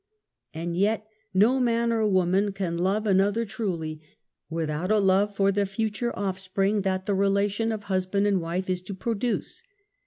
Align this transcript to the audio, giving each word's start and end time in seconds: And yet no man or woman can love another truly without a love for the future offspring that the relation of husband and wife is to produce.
And 0.51 0.75
yet 0.75 1.05
no 1.31 1.59
man 1.59 1.91
or 1.91 2.07
woman 2.07 2.53
can 2.53 2.75
love 2.75 3.05
another 3.05 3.45
truly 3.45 4.01
without 4.49 4.89
a 4.89 4.97
love 4.97 5.35
for 5.35 5.51
the 5.51 5.67
future 5.67 6.11
offspring 6.17 6.81
that 6.81 7.05
the 7.05 7.13
relation 7.13 7.71
of 7.71 7.83
husband 7.83 8.25
and 8.25 8.41
wife 8.41 8.67
is 8.67 8.81
to 8.81 8.95
produce. 8.95 9.61